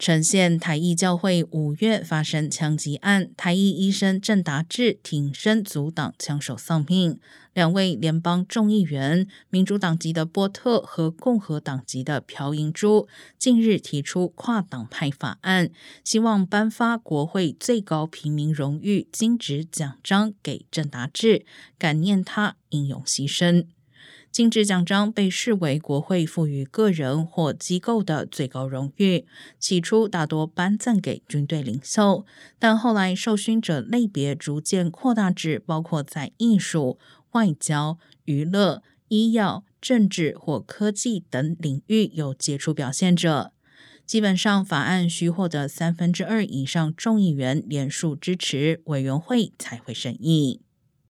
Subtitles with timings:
[0.00, 7.20] 呈现台裔教会五月发生枪击案，台裔医生郑达志挺身阻挡枪手丧命。
[7.52, 13.06] 两位联邦众议员，民主党籍的波特和共和党籍的朴银珠，
[13.38, 15.68] 近日提出跨党派法案，
[16.02, 21.44] 希望颁发国会最高平民荣誉金质奖章给郑达志，
[21.78, 23.66] 感念他英勇牺牲。
[24.30, 29.26] 金质奖章被视为国会赋予个人或机构的最高荣誉，
[29.58, 32.24] 起初大多颁赠给军队领袖，
[32.58, 36.98] 但后来受勋者类别逐渐扩大至包括在艺术、
[37.32, 43.52] 外交、娱乐、医药、政治或科技等领域有杰出表现者。
[44.06, 50.60] 基本上，法案需获得三分之二以上众议员联署支持，委员会才会审议。